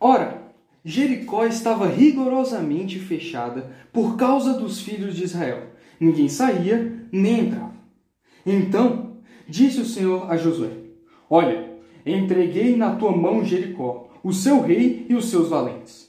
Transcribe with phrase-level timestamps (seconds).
[0.00, 0.52] Ora,
[0.84, 5.70] Jericó estava rigorosamente fechada por causa dos filhos de Israel.
[5.98, 7.74] Ninguém saía nem entrava.
[8.46, 9.18] Então
[9.48, 10.70] disse o Senhor a Josué:
[11.28, 11.68] Olha,
[12.06, 16.08] entreguei na tua mão Jericó, o seu rei e os seus valentes.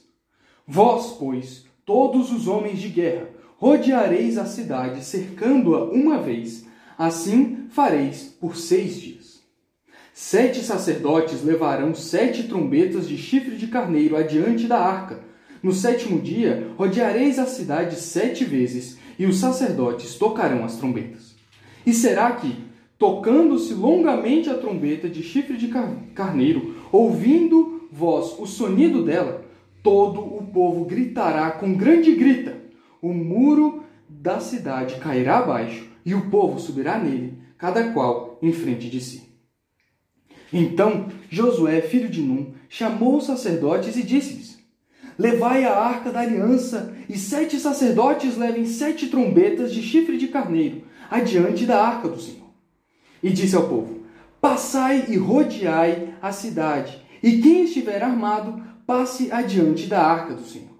[0.66, 6.64] Vós, pois, todos os homens de guerra, rodeareis a cidade, cercando-a uma vez.
[6.96, 9.19] Assim fareis por seis dias.
[10.22, 15.20] Sete sacerdotes levarão sete trombetas de chifre de carneiro adiante da arca.
[15.62, 21.34] No sétimo dia, rodeareis a cidade sete vezes, e os sacerdotes tocarão as trombetas.
[21.86, 22.54] E será que,
[22.98, 25.68] tocando-se longamente a trombeta de chifre de
[26.14, 29.42] carneiro, ouvindo vós o sonido dela,
[29.82, 32.58] todo o povo gritará com grande grita.
[33.00, 38.90] O muro da cidade cairá abaixo e o povo subirá nele, cada qual em frente
[38.90, 39.29] de si.
[40.52, 44.58] Então Josué, filho de Num, chamou os sacerdotes e disse-lhes:
[45.18, 50.82] Levai a arca da aliança, e sete sacerdotes levem sete trombetas de chifre de carneiro
[51.10, 52.48] adiante da arca do Senhor.
[53.22, 54.00] E disse ao povo:
[54.40, 60.78] Passai e rodeai a cidade, e quem estiver armado, passe adiante da arca do Senhor.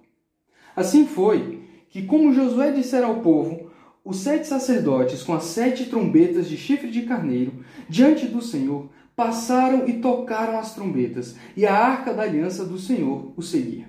[0.74, 3.70] Assim foi que, como Josué dissera ao povo,
[4.04, 7.52] os sete sacerdotes, com as sete trombetas de chifre de carneiro,
[7.88, 8.88] diante do Senhor,
[9.20, 13.84] passaram e tocaram as trombetas, e a arca da aliança do Senhor o seguia.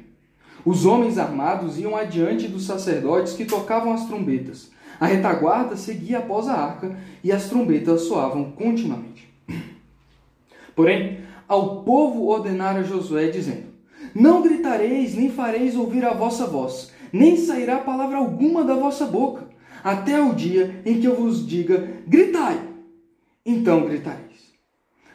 [0.65, 4.71] Os homens armados iam adiante dos sacerdotes que tocavam as trombetas.
[4.99, 9.33] A retaguarda seguia após a arca e as trombetas soavam continuamente.
[10.75, 13.67] Porém, ao povo ordenara Josué, dizendo:
[14.13, 19.47] não gritareis, nem fareis ouvir a vossa voz, nem sairá palavra alguma da vossa boca,
[19.81, 22.59] até o dia em que eu vos diga: gritai.
[23.45, 24.30] Então gritareis.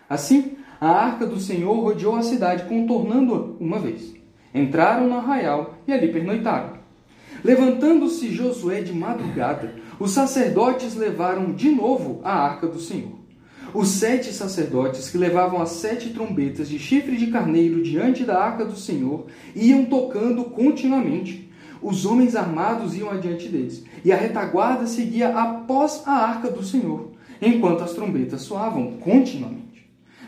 [0.09, 4.15] Assim, a arca do Senhor rodeou a cidade, contornando-a uma vez.
[4.55, 6.77] Entraram no arraial e ali pernoitaram.
[7.45, 13.17] Levantando-se Josué de madrugada, os sacerdotes levaram de novo a arca do Senhor.
[13.75, 18.65] Os sete sacerdotes que levavam as sete trombetas de chifre de carneiro diante da arca
[18.65, 21.51] do Senhor iam tocando continuamente.
[21.83, 27.11] Os homens armados iam adiante deles, e a retaguarda seguia após a arca do Senhor,
[27.41, 29.66] enquanto as trombetas soavam continuamente.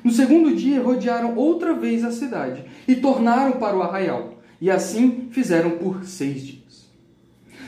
[0.03, 5.29] No segundo dia, rodearam outra vez a cidade e tornaram para o arraial, e assim
[5.31, 6.89] fizeram por seis dias.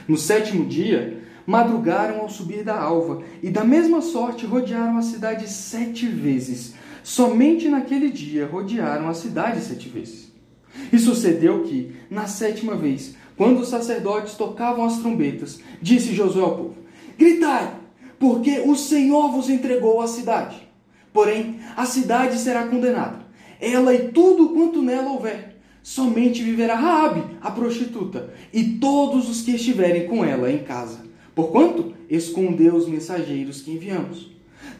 [0.06, 5.48] No sétimo dia, madrugaram ao subir da alva, e da mesma sorte rodearam a cidade
[5.48, 6.74] sete vezes.
[7.02, 10.30] Somente naquele dia rodearam a cidade sete vezes.
[10.92, 16.56] E sucedeu que, na sétima vez, quando os sacerdotes tocavam as trombetas, disse Josué ao
[16.56, 16.76] povo:
[17.18, 17.74] Gritai,
[18.18, 20.69] porque o Senhor vos entregou a cidade.
[21.12, 23.26] Porém, a cidade será condenada,
[23.60, 25.56] ela e tudo quanto nela houver.
[25.82, 31.10] Somente viverá Raabe, a prostituta, e todos os que estiverem com ela em casa
[31.40, 34.30] porquanto escondeu os mensageiros que enviamos.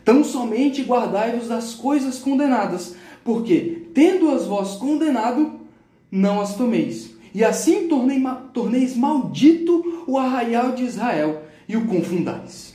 [0.05, 5.53] Tão somente guardai-vos das coisas condenadas, porque, tendo-as vós condenado,
[6.11, 7.15] não as tomeis.
[7.33, 12.75] E assim tornei, torneis maldito o arraial de Israel e o confundais.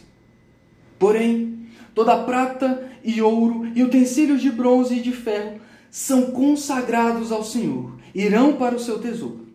[0.98, 1.55] Porém,
[1.96, 7.94] toda prata e ouro e utensílios de bronze e de ferro são consagrados ao Senhor,
[8.14, 9.46] irão para o seu tesouro.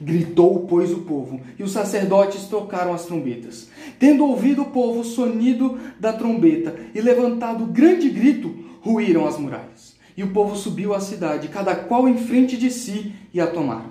[0.00, 3.68] Gritou, pois, o povo, e os sacerdotes tocaram as trombetas.
[3.98, 9.94] Tendo ouvido o povo o sonido da trombeta e levantado grande grito, ruíram as muralhas.
[10.16, 13.90] E o povo subiu à cidade, cada qual em frente de si, e a tomaram.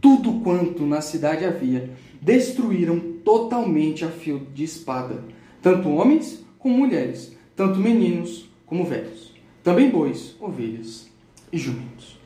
[0.00, 1.90] Tudo quanto na cidade havia,
[2.20, 5.24] destruíram totalmente a fio de espada,
[5.60, 9.32] tanto homens como mulheres, tanto meninos como velhos,
[9.64, 11.10] também bois, ovelhas
[11.52, 12.16] e jumentos.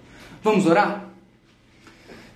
[0.43, 1.11] Vamos orar?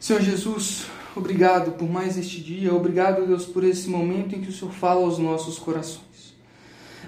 [0.01, 4.53] Senhor Jesus, obrigado por mais este dia, obrigado, Deus, por esse momento em que o
[4.53, 6.35] Senhor fala aos nossos corações.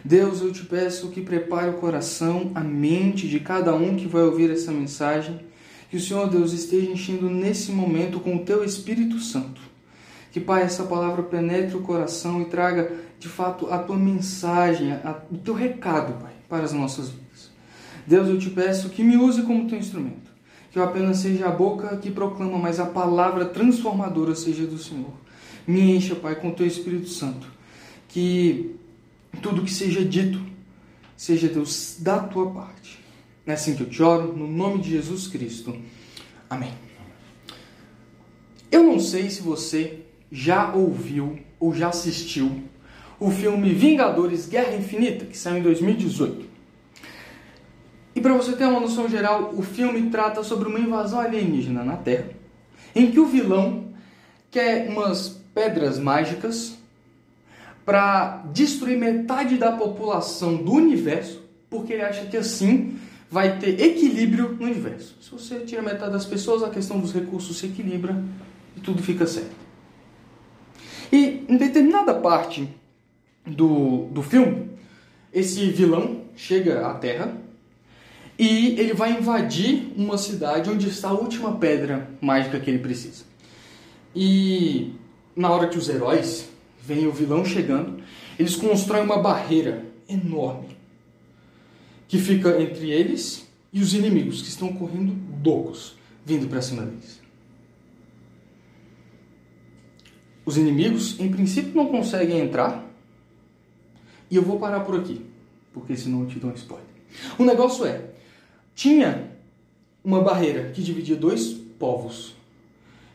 [0.05, 4.23] Deus, eu te peço que prepare o coração, a mente de cada um que vai
[4.23, 5.41] ouvir essa mensagem,
[5.89, 9.72] que o Senhor, Deus, esteja enchendo nesse momento com o teu Espírito Santo.
[10.33, 12.91] Que, Pai, essa palavra penetre o coração e traga,
[13.21, 17.51] de fato, a tua mensagem, a, o teu recado, Pai, para as nossas vidas.
[18.05, 20.33] Deus, eu te peço que me use como teu instrumento
[20.73, 25.13] que eu apenas seja a boca que proclama, mas a palavra transformadora seja do Senhor.
[25.67, 27.47] Me encha, Pai, com o teu Espírito Santo.
[28.09, 28.75] Que
[29.43, 30.43] tudo que seja dito
[31.15, 32.99] seja, Deus, da tua parte.
[33.47, 35.77] É assim que eu te oro, no nome de Jesus Cristo.
[36.49, 36.73] Amém.
[38.71, 40.01] Eu não sei se você
[40.33, 42.63] já ouviu ou já assistiu
[43.21, 46.51] o filme Vingadores Guerra Infinita, que saiu em 2018.
[48.15, 51.97] E para você ter uma noção geral, o filme trata sobre uma invasão alienígena na
[51.97, 52.31] Terra,
[52.95, 53.89] em que o vilão
[54.51, 56.77] quer umas pedras mágicas
[57.85, 62.97] para destruir metade da população do universo, porque ele acha que assim
[63.31, 65.17] vai ter equilíbrio no universo.
[65.23, 68.23] Se você tira metade das pessoas, a questão dos recursos se equilibra
[68.77, 69.62] e tudo fica certo.
[71.13, 72.67] E em determinada parte
[73.47, 74.71] do, do filme,
[75.33, 77.37] esse vilão chega à Terra
[78.39, 83.25] e ele vai invadir uma cidade onde está a última pedra mágica que ele precisa.
[84.17, 84.95] E
[85.37, 86.49] na hora que os heróis
[86.81, 88.03] veem o vilão chegando,
[88.39, 90.77] eles constroem uma barreira enorme
[92.09, 95.95] que fica entre eles e os inimigos que estão correndo loucos
[96.25, 97.22] vindo para cima deles.
[100.45, 102.85] Os inimigos, em princípio, não conseguem entrar.
[104.31, 105.21] E eu vou parar por aqui,
[105.73, 106.87] porque senão eu te dou um spoiler.
[107.39, 108.11] O negócio é:
[108.75, 109.31] tinha
[110.05, 112.35] uma barreira que dividia dois povos.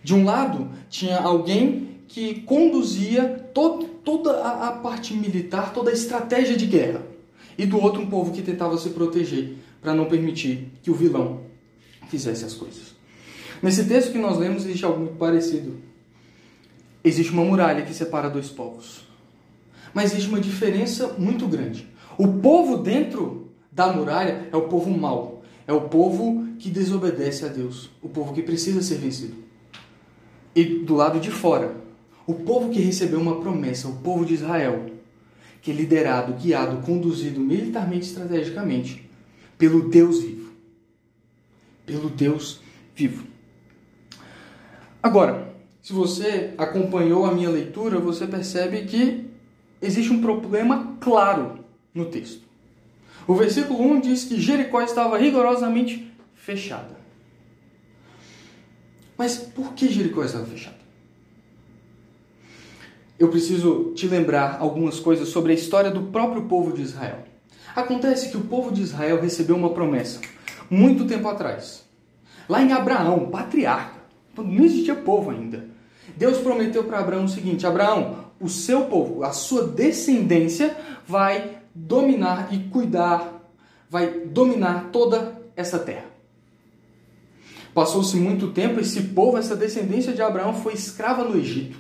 [0.04, 5.94] De um lado, tinha alguém que conduzia todo, toda a, a parte militar, toda a
[5.94, 7.02] estratégia de guerra.
[7.58, 11.42] E do outro, um povo que tentava se proteger para não permitir que o vilão
[12.08, 12.96] fizesse as coisas.
[13.62, 15.76] Nesse texto que nós lemos, existe algo muito parecido.
[17.04, 19.06] Existe uma muralha que separa dois povos.
[19.94, 21.88] Mas existe uma diferença muito grande.
[22.18, 25.44] O povo dentro da muralha é o povo mau.
[25.66, 27.90] É o povo que desobedece a Deus.
[28.02, 29.36] O povo que precisa ser vencido.
[30.56, 31.76] E do lado de fora,
[32.26, 34.88] o povo que recebeu uma promessa, o povo de Israel,
[35.62, 39.10] que é liderado, guiado, conduzido militarmente estrategicamente
[39.58, 40.52] pelo Deus vivo.
[41.86, 42.60] Pelo Deus
[42.96, 43.26] vivo.
[45.02, 45.56] Agora,
[45.88, 49.26] se você acompanhou a minha leitura, você percebe que
[49.82, 51.60] existe um problema claro
[51.94, 52.42] no texto.
[53.26, 56.98] O versículo 1 diz que Jericó estava rigorosamente fechada.
[59.18, 60.76] Mas por que Jericó estava fechada?
[63.18, 67.24] Eu preciso te lembrar algumas coisas sobre a história do próprio povo de Israel.
[67.74, 70.20] Acontece que o povo de Israel recebeu uma promessa
[70.70, 71.86] muito tempo atrás.
[72.50, 74.02] Lá em Abraão, patriarca,
[74.36, 75.77] quando não existia povo ainda.
[76.16, 80.76] Deus prometeu para Abraão o seguinte: Abraão, o seu povo, a sua descendência
[81.08, 83.52] vai dominar e cuidar,
[83.90, 86.06] vai dominar toda essa terra.
[87.74, 91.78] Passou-se muito tempo, esse povo, essa descendência de Abraão foi escrava no Egito.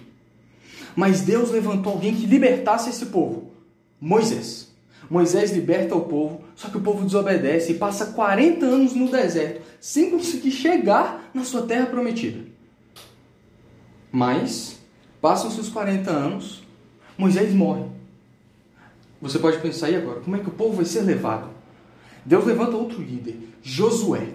[0.95, 3.51] Mas Deus levantou alguém que libertasse esse povo:
[3.99, 4.67] Moisés.
[5.09, 9.61] Moisés liberta o povo, só que o povo desobedece e passa 40 anos no deserto,
[9.79, 12.46] sem conseguir chegar na sua terra prometida.
[14.11, 14.79] Mas,
[15.21, 16.63] passam-se os 40 anos,
[17.17, 17.85] Moisés morre.
[19.21, 20.21] Você pode pensar, e agora?
[20.21, 21.49] Como é que o povo vai ser levado?
[22.23, 24.29] Deus levanta outro líder, Josué.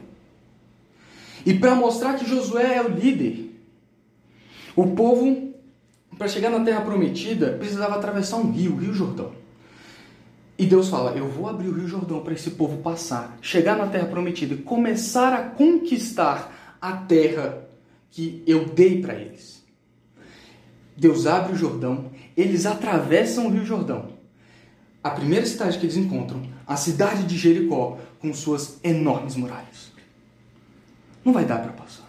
[1.45, 3.51] E para mostrar que Josué é o líder,
[4.75, 5.53] o povo,
[6.17, 9.33] para chegar na terra prometida, precisava atravessar um rio, o Rio Jordão.
[10.59, 13.87] E Deus fala: Eu vou abrir o Rio Jordão para esse povo passar, chegar na
[13.87, 17.67] terra prometida e começar a conquistar a terra
[18.11, 19.62] que eu dei para eles.
[20.97, 24.13] Deus abre o Jordão, eles atravessam o Rio Jordão.
[25.03, 29.91] A primeira cidade que eles encontram, a cidade de Jericó, com suas enormes muralhas.
[31.25, 32.09] Não vai dar para passar.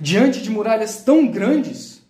[0.00, 2.02] Diante de muralhas tão grandes,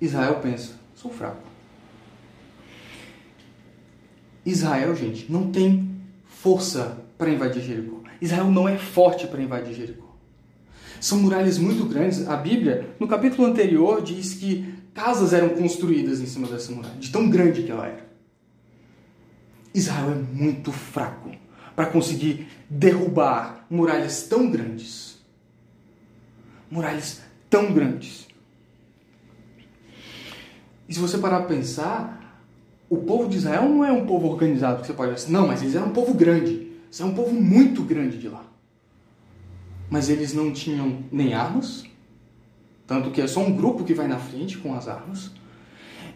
[0.00, 1.42] Israel pensa: sou fraco.
[4.44, 7.98] Israel, gente, não tem força para invadir Jericó.
[8.20, 10.07] Israel não é forte para invadir Jericó.
[11.00, 12.28] São muralhas muito grandes.
[12.28, 17.10] A Bíblia, no capítulo anterior, diz que casas eram construídas em cima dessa muralha, de
[17.10, 18.08] tão grande que ela era.
[19.72, 21.30] Israel é muito fraco
[21.76, 25.18] para conseguir derrubar muralhas tão grandes.
[26.70, 28.26] Muralhas tão grandes.
[30.88, 32.42] E se você parar para pensar,
[32.88, 35.62] o povo de Israel não é um povo organizado que você pode dizer, não, mas
[35.62, 36.72] eles eram um povo grande.
[36.90, 38.48] Isso é um povo muito grande de lá
[39.90, 41.84] mas eles não tinham nem armas,
[42.86, 45.30] tanto que é só um grupo que vai na frente com as armas.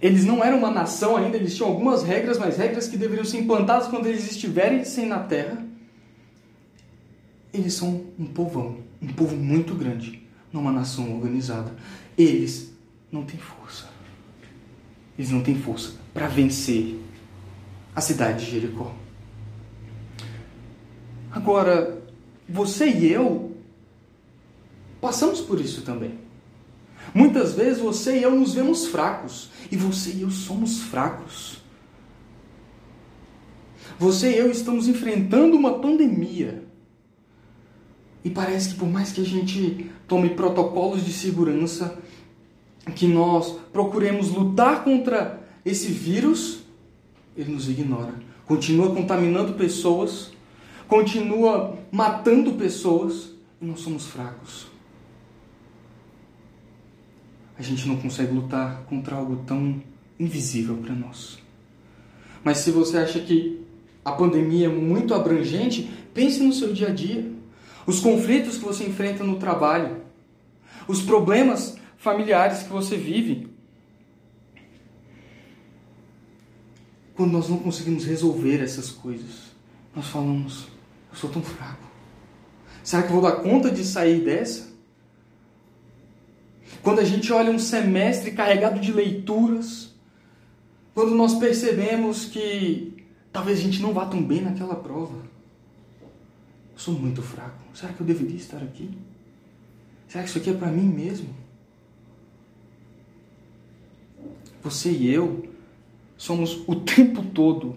[0.00, 3.38] Eles não eram uma nação ainda, eles tinham algumas regras, mas regras que deveriam ser
[3.38, 5.64] implantadas quando eles estiverem sem na terra.
[7.52, 11.72] Eles são um povão, um povo muito grande, numa nação organizada.
[12.16, 12.72] Eles
[13.12, 13.88] não têm força.
[15.16, 16.98] Eles não têm força para vencer
[17.94, 18.94] a cidade de Jericó.
[21.30, 22.02] Agora,
[22.48, 23.51] você e eu
[25.02, 26.14] Passamos por isso também.
[27.12, 29.50] Muitas vezes você e eu nos vemos fracos.
[29.68, 31.58] E você e eu somos fracos.
[33.98, 36.64] Você e eu estamos enfrentando uma pandemia.
[38.24, 41.98] E parece que por mais que a gente tome protocolos de segurança,
[42.94, 46.60] que nós procuremos lutar contra esse vírus,
[47.36, 48.14] ele nos ignora.
[48.46, 50.30] Continua contaminando pessoas,
[50.86, 53.30] continua matando pessoas
[53.60, 54.71] e nós somos fracos.
[57.58, 59.82] A gente não consegue lutar contra algo tão
[60.18, 61.38] invisível para nós.
[62.42, 63.62] Mas se você acha que
[64.04, 67.30] a pandemia é muito abrangente, pense no seu dia a dia.
[67.86, 70.02] Os conflitos que você enfrenta no trabalho,
[70.88, 73.48] os problemas familiares que você vive.
[77.14, 79.52] Quando nós não conseguimos resolver essas coisas,
[79.94, 80.66] nós falamos:
[81.10, 81.90] eu sou tão fraco.
[82.82, 84.71] Será que eu vou dar conta de sair dessa?
[86.80, 89.94] Quando a gente olha um semestre carregado de leituras,
[90.94, 95.16] quando nós percebemos que talvez a gente não vá tão bem naquela prova,
[96.72, 97.62] eu sou muito fraco.
[97.74, 98.90] Será que eu deveria estar aqui?
[100.08, 101.34] Será que isso aqui é para mim mesmo?
[104.62, 105.48] Você e eu
[106.16, 107.76] somos o tempo todo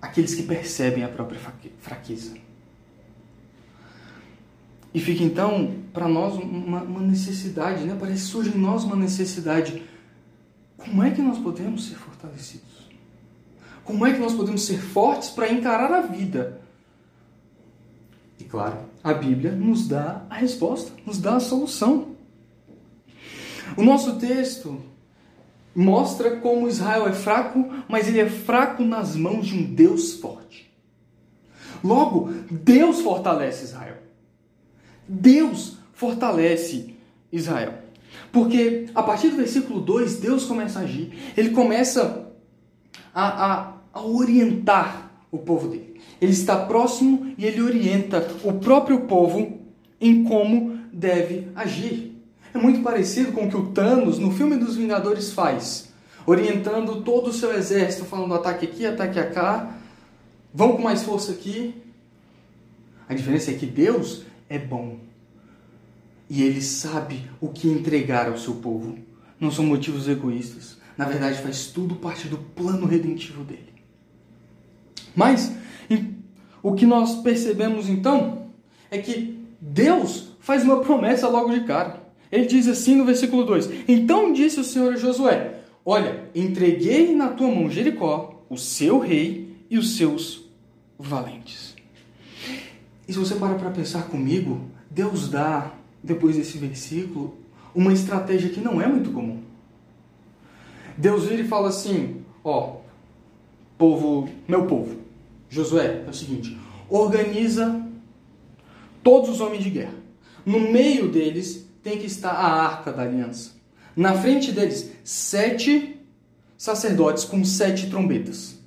[0.00, 1.40] aqueles que percebem a própria
[1.80, 2.36] fraqueza.
[4.92, 7.96] E fica então para nós uma, uma, necessidade, né?
[7.98, 9.82] Parece que surge em nós uma necessidade.
[10.76, 12.88] Como é que nós podemos ser fortalecidos?
[13.84, 16.60] Como é que nós podemos ser fortes para encarar a vida?
[18.38, 22.16] E claro, a Bíblia nos dá a resposta, nos dá a solução.
[23.76, 24.80] O nosso texto
[25.74, 30.72] mostra como Israel é fraco, mas ele é fraco nas mãos de um Deus forte.
[31.82, 34.07] Logo, Deus fortalece Israel.
[35.08, 36.94] Deus fortalece
[37.32, 37.74] Israel.
[38.30, 41.12] Porque a partir do versículo 2, Deus começa a agir.
[41.36, 42.30] Ele começa
[43.14, 46.00] a, a, a orientar o povo dele.
[46.20, 49.58] Ele está próximo e ele orienta o próprio povo
[50.00, 52.16] em como deve agir.
[52.52, 55.92] É muito parecido com o que o Thanos, no filme dos Vingadores, faz,
[56.26, 59.76] orientando todo o seu exército, falando ataque aqui, ataque cá,
[60.52, 61.74] vão com mais força aqui.
[63.08, 64.98] A diferença é que Deus é bom
[66.30, 68.98] e ele sabe o que entregar ao seu povo.
[69.40, 70.76] Não são motivos egoístas.
[70.96, 73.72] Na verdade, faz tudo parte do plano redentivo dele.
[75.14, 75.52] Mas
[76.62, 78.48] o que nós percebemos então
[78.90, 82.02] é que Deus faz uma promessa logo de cara.
[82.30, 87.28] Ele diz assim no versículo 2: Então disse o Senhor a Josué: Olha, entreguei na
[87.28, 90.44] tua mão Jericó, o seu rei e os seus
[90.98, 91.74] valentes.
[93.08, 94.60] E se você para para pensar comigo,
[94.90, 95.72] Deus dá,
[96.02, 97.38] depois desse versículo,
[97.74, 99.42] uma estratégia que não é muito comum.
[100.94, 102.76] Deus vira e fala assim: Ó,
[103.78, 104.96] povo, meu povo,
[105.48, 106.58] Josué, é o seguinte:
[106.90, 107.82] organiza
[109.02, 109.94] todos os homens de guerra.
[110.44, 113.52] No meio deles tem que estar a arca da aliança.
[113.96, 115.98] Na frente deles, sete
[116.58, 118.58] sacerdotes com sete trombetas.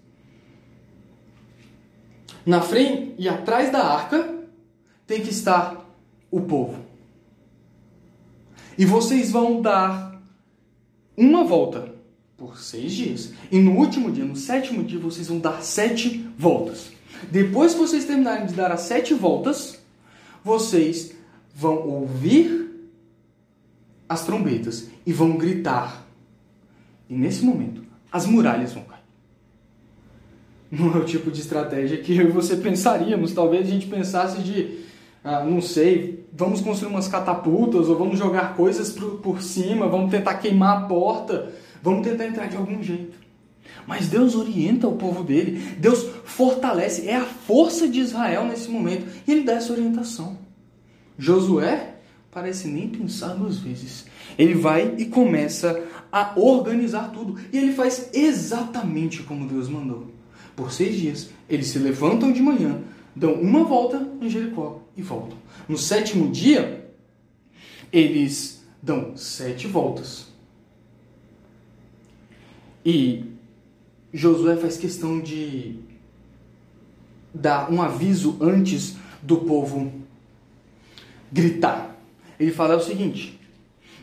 [2.45, 4.30] Na frente e atrás da arca
[5.11, 5.85] tem que estar
[6.31, 6.79] o povo.
[8.77, 10.17] E vocês vão dar
[11.17, 11.93] uma volta
[12.37, 13.33] por seis dias.
[13.51, 16.93] E no último dia, no sétimo dia, vocês vão dar sete voltas.
[17.29, 19.79] Depois que vocês terminarem de dar as sete voltas,
[20.45, 21.13] vocês
[21.53, 22.71] vão ouvir
[24.07, 26.07] as trombetas e vão gritar.
[27.09, 29.01] E nesse momento, as muralhas vão cair.
[30.71, 33.33] Não é o tipo de estratégia que eu e você pensaríamos.
[33.33, 34.89] Talvez a gente pensasse de,
[35.23, 40.09] ah, não sei, vamos construir umas catapultas ou vamos jogar coisas por, por cima, vamos
[40.09, 43.19] tentar queimar a porta, vamos tentar entrar de algum jeito.
[43.85, 49.05] Mas Deus orienta o povo dele, Deus fortalece, é a força de Israel nesse momento,
[49.27, 50.37] e ele dá essa orientação.
[51.17, 51.95] Josué
[52.31, 54.05] parece nem pensar duas vezes.
[54.37, 57.37] Ele vai e começa a organizar tudo.
[57.51, 60.07] E ele faz exatamente como Deus mandou.
[60.55, 62.79] Por seis dias, eles se levantam de manhã,
[63.15, 65.37] dão uma volta em Jericó e voltam.
[65.67, 66.89] No sétimo dia,
[67.91, 70.27] eles dão sete voltas.
[72.85, 73.25] E
[74.13, 75.75] Josué faz questão de
[77.33, 79.91] dar um aviso antes do povo
[81.31, 81.91] gritar
[82.41, 83.39] ele fala o seguinte: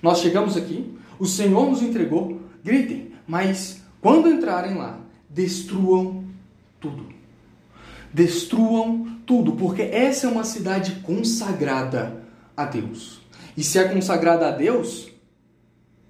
[0.01, 6.25] Nós chegamos aqui, o Senhor nos entregou, gritem, mas quando entrarem lá, destruam
[6.79, 7.18] tudo.
[8.13, 12.23] Destruam tudo, porque essa é uma cidade consagrada
[12.57, 13.21] a Deus.
[13.57, 15.09] E se é consagrada a Deus,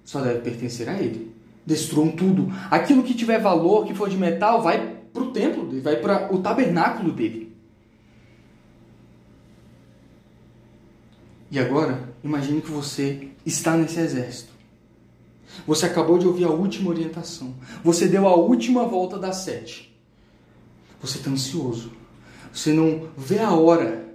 [0.03, 1.35] só deve pertencer a Ele.
[1.65, 2.51] Destruam tudo.
[2.71, 6.33] Aquilo que tiver valor, que for de metal, vai para o templo dele, vai para
[6.33, 7.55] o tabernáculo dele.
[11.51, 14.53] E agora, imagine que você está nesse exército.
[15.65, 17.55] Você acabou de ouvir a última orientação.
[17.83, 19.88] Você deu a última volta das sete.
[21.01, 21.91] Você está ansioso.
[22.53, 24.07] Você não vê a hora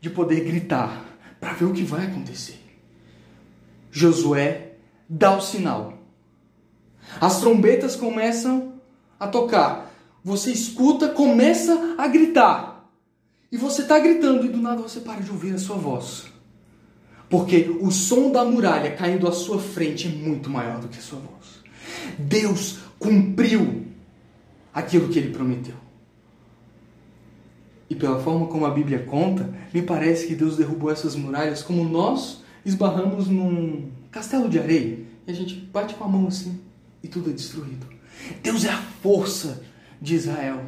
[0.00, 1.04] de poder gritar
[1.38, 2.58] para ver o que vai acontecer.
[3.90, 4.74] Josué
[5.08, 5.98] dá o sinal.
[7.20, 8.74] As trombetas começam
[9.18, 9.90] a tocar.
[10.22, 12.90] Você escuta, começa a gritar.
[13.50, 16.26] E você está gritando e do nada você para de ouvir a sua voz.
[17.28, 21.02] Porque o som da muralha caindo à sua frente é muito maior do que a
[21.02, 21.60] sua voz.
[22.18, 23.86] Deus cumpriu
[24.72, 25.74] aquilo que ele prometeu.
[27.90, 31.84] E pela forma como a Bíblia conta, me parece que Deus derrubou essas muralhas como
[31.84, 36.60] nós esbarramos num castelo de areia e a gente bate com a mão assim
[37.02, 37.86] e tudo é destruído.
[38.42, 39.62] Deus é a força
[40.00, 40.62] de Israel.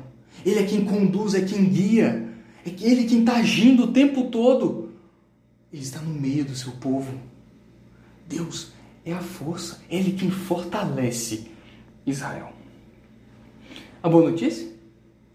[0.44, 2.28] Ele é quem conduz, é quem guia,
[2.66, 4.90] é ele quem está agindo o tempo todo.
[5.72, 7.12] Ele está no meio do seu povo.
[8.28, 8.72] Deus
[9.04, 11.48] é a força, é Ele quem fortalece
[12.06, 12.52] Israel.
[14.02, 14.71] A boa notícia?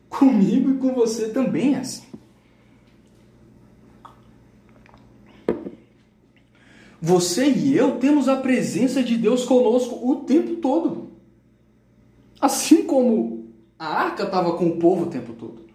[0.10, 2.08] Comigo e com você também é assim.
[7.02, 11.12] Você e eu temos a presença de Deus conosco o tempo todo.
[12.40, 13.48] Assim como
[13.78, 15.68] a arca estava com o povo o tempo todo.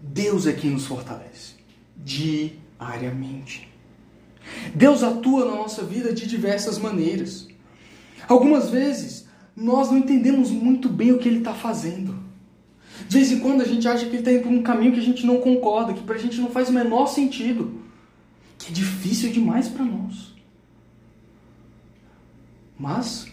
[0.00, 1.54] Deus é quem nos fortalece
[1.96, 3.68] diariamente.
[4.74, 7.48] Deus atua na nossa vida de diversas maneiras.
[8.28, 12.15] Algumas vezes nós não entendemos muito bem o que Ele está fazendo.
[13.08, 15.00] De vez em quando a gente acha que Ele está indo por um caminho que
[15.00, 17.80] a gente não concorda, que para a gente não faz o menor sentido,
[18.58, 20.34] que é difícil demais para nós.
[22.78, 23.26] Mas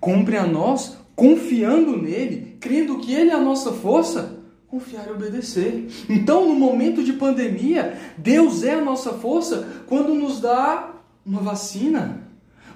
[0.00, 5.88] cumpre a nós, confiando nele, crendo que Ele é a nossa força, confiar e obedecer.
[6.08, 10.94] Então, no momento de pandemia, Deus é a nossa força quando nos dá
[11.26, 12.22] uma vacina,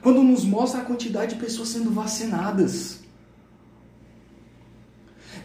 [0.02, 3.01] quando nos mostra a quantidade de pessoas sendo vacinadas.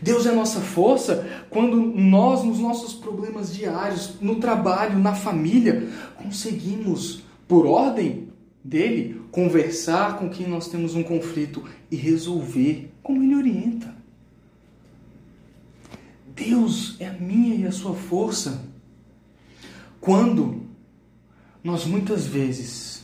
[0.01, 5.87] Deus é a nossa força quando nós, nos nossos problemas diários, no trabalho, na família,
[6.15, 8.27] conseguimos, por ordem
[8.63, 13.95] dele, conversar com quem nós temos um conflito e resolver como ele orienta.
[16.35, 18.61] Deus é a minha e a sua força.
[19.99, 20.67] Quando
[21.63, 23.03] nós muitas vezes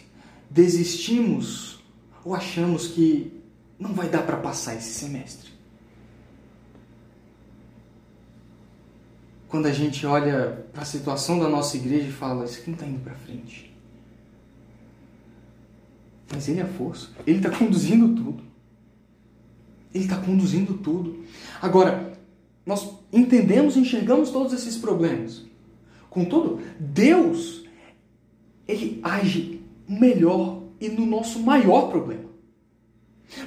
[0.50, 1.82] desistimos
[2.24, 3.42] ou achamos que
[3.80, 5.53] não vai dar para passar esse semestre.
[9.54, 12.74] Quando a gente olha para a situação da nossa igreja e fala, isso aqui não
[12.74, 13.72] está indo para frente.
[16.34, 17.10] Mas Ele é força.
[17.28, 18.44] Ele está conduzindo tudo.
[19.94, 21.24] Ele está conduzindo tudo.
[21.62, 22.18] Agora,
[22.66, 25.46] nós entendemos e enxergamos todos esses problemas.
[26.10, 27.64] Contudo, Deus,
[28.68, 32.26] ele age melhor e no nosso maior problema.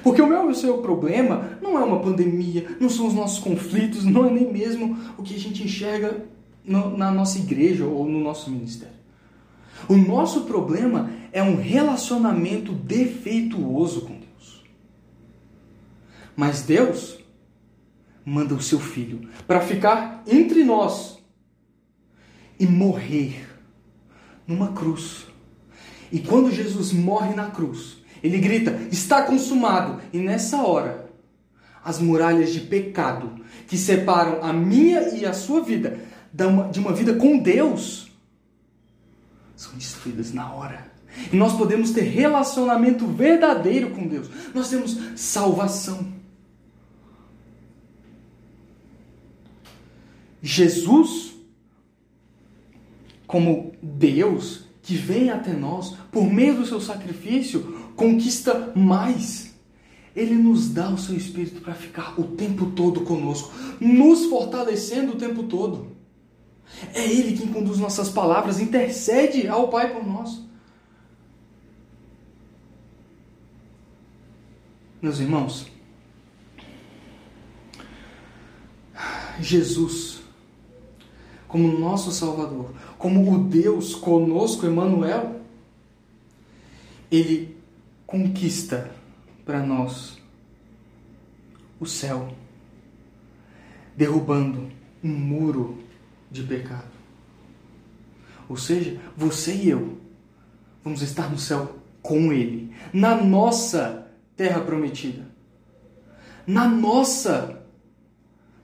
[0.03, 3.39] Porque o meu e o seu problema não é uma pandemia, não são os nossos
[3.39, 6.25] conflitos, não é nem mesmo o que a gente enxerga
[6.63, 8.95] no, na nossa igreja ou no nosso ministério.
[9.87, 14.63] O nosso problema é um relacionamento defeituoso com Deus.
[16.35, 17.19] Mas Deus,
[18.25, 21.17] manda o seu filho para ficar entre nós
[22.59, 23.47] e morrer
[24.45, 25.25] numa cruz.
[26.11, 30.01] E quando Jesus morre na cruz, ele grita: Está consumado!
[30.11, 31.09] E nessa hora,
[31.83, 35.99] as muralhas de pecado que separam a minha e a sua vida
[36.33, 38.11] de uma vida com Deus
[39.55, 40.91] são destruídas na hora.
[41.31, 44.29] E nós podemos ter relacionamento verdadeiro com Deus.
[44.53, 46.13] Nós temos salvação.
[50.43, 51.33] Jesus,
[53.25, 59.53] como Deus que vem até nós por meio do seu sacrifício, conquista mais.
[60.15, 65.17] Ele nos dá o seu Espírito para ficar o tempo todo conosco, nos fortalecendo o
[65.17, 65.97] tempo todo.
[66.93, 70.41] É Ele quem conduz nossas palavras, intercede ao Pai por nós.
[75.01, 75.67] Meus irmãos,
[79.39, 80.17] Jesus
[81.47, 85.41] como nosso Salvador, como o Deus conosco, Emmanuel,
[87.09, 87.56] ele
[88.07, 88.89] conquista
[89.45, 90.17] para nós
[91.79, 92.33] o céu,
[93.95, 94.71] derrubando
[95.03, 95.83] um muro
[96.31, 96.87] de pecado.
[98.49, 100.01] Ou seja, você e eu
[100.83, 105.27] vamos estar no céu com ele, na nossa terra prometida.
[106.45, 107.61] Na nossa,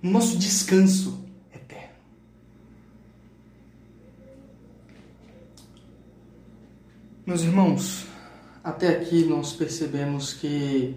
[0.01, 1.95] no nosso descanso eterno.
[7.25, 8.12] Meus irmãos,
[8.63, 10.95] até aqui nós percebemos que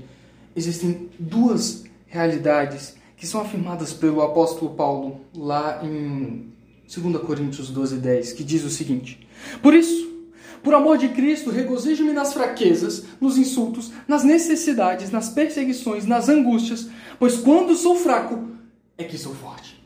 [0.55, 6.53] existem duas realidades que são afirmadas pelo apóstolo Paulo lá em
[6.87, 9.27] 2 Coríntios 12, 10, que diz o seguinte:
[9.61, 10.15] Por isso,
[10.63, 16.89] por amor de Cristo, regozijo-me nas fraquezas, nos insultos, nas necessidades, nas perseguições, nas angústias,
[17.19, 18.51] pois quando sou fraco
[18.97, 19.83] é que sou forte.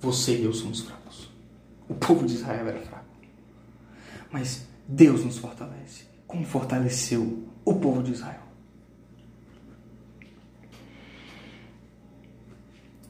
[0.00, 1.30] Você e eu somos fracos.
[1.88, 3.04] O povo de Israel era fraco.
[4.30, 8.42] Mas Deus nos fortalece, como fortaleceu o povo de Israel.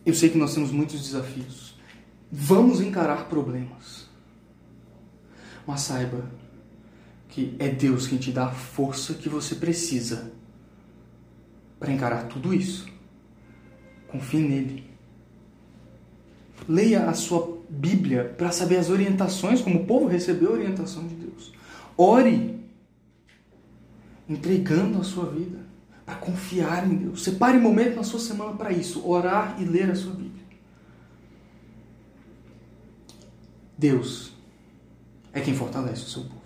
[0.04, 1.74] Eu sei que nós temos muitos desafios.
[2.30, 4.06] Vamos encarar problemas.
[5.66, 6.30] Mas saiba
[7.30, 10.30] que é Deus quem te dá a força que você precisa
[11.80, 12.86] para encarar tudo isso.
[14.08, 14.90] Confie nele.
[16.68, 21.14] Leia a sua Bíblia para saber as orientações, como o povo recebeu a orientação de
[21.14, 21.54] Deus.
[21.96, 22.63] Ore,
[24.28, 25.58] entregando a sua vida
[26.04, 27.22] para confiar em Deus.
[27.22, 30.44] Separe um momento na sua semana para isso, orar e ler a sua Bíblia.
[33.76, 34.32] Deus
[35.32, 36.42] é quem fortalece o seu povo.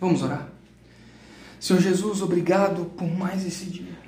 [0.00, 0.48] Vamos orar?
[1.58, 3.98] Senhor Jesus, obrigado por mais esse dia.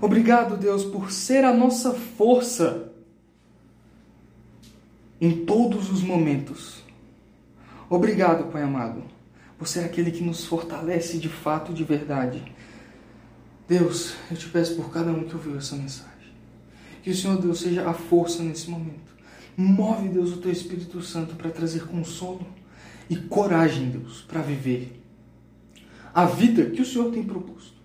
[0.00, 2.90] Obrigado, Deus, por ser a nossa força
[5.20, 6.82] em todos os momentos.
[7.88, 9.04] Obrigado, Pai amado,
[9.62, 12.42] por ser aquele que nos fortalece de fato, de verdade.
[13.68, 16.32] Deus, eu te peço por cada um que ouviu essa mensagem.
[17.00, 19.14] Que o Senhor Deus seja a força nesse momento.
[19.56, 22.44] Move, Deus, o teu Espírito Santo para trazer consolo
[23.08, 25.00] e coragem, Deus, para viver
[26.12, 27.76] a vida que o Senhor tem proposto.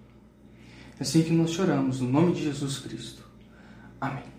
[0.99, 3.21] É assim que nós choramos, no nome de Jesus Cristo.
[4.01, 4.37] Amém.